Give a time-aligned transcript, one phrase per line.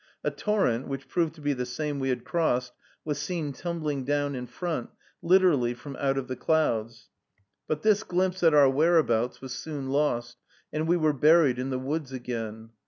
[0.23, 2.73] A torrent, which proved to be the same we had crossed,
[3.05, 4.89] was seen tumbling down in front,
[5.21, 7.11] literally from out of the clouds.
[7.67, 10.37] But this glimpse at our whereabouts was soon lost,
[10.73, 12.71] and we were buried in the woods again.